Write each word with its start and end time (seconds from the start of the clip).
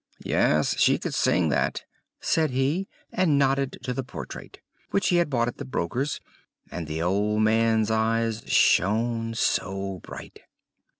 "Yes, 0.23 0.75
she 0.79 0.97
could 0.97 1.13
sing 1.13 1.49
that!" 1.49 1.83
said 2.19 2.49
he, 2.49 2.87
and 3.13 3.37
nodded 3.37 3.77
to 3.83 3.93
the 3.93 4.03
portrait, 4.03 4.59
which 4.89 5.09
he 5.09 5.17
had 5.17 5.29
bought 5.29 5.47
at 5.47 5.57
the 5.57 5.63
broker's, 5.63 6.19
and 6.71 6.87
the 6.87 7.03
old 7.03 7.43
man's 7.43 7.91
eyes 7.91 8.41
shone 8.47 9.35
so 9.35 9.99
bright! 10.01 10.39